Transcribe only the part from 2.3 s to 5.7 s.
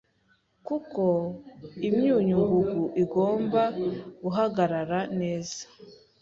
ngugu igomba guhagarara neza